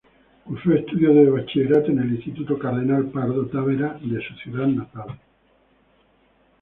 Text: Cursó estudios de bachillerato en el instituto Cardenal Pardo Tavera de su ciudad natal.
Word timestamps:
Cursó 0.45 0.73
estudios 0.73 1.13
de 1.13 1.29
bachillerato 1.29 1.91
en 1.91 1.99
el 1.99 2.15
instituto 2.15 2.57
Cardenal 2.57 3.11
Pardo 3.11 3.45
Tavera 3.45 3.99
de 4.01 4.19
su 4.27 4.33
ciudad 4.37 4.65
natal. 4.65 5.19